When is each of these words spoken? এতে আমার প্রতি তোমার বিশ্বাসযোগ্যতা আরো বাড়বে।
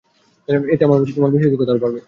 এতে 0.73 0.83
আমার 0.85 0.99
প্রতি 0.99 1.13
তোমার 1.15 1.31
বিশ্বাসযোগ্যতা 1.33 1.71
আরো 1.73 1.81
বাড়বে। 1.83 1.99